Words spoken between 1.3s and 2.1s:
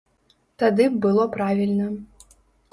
правільна.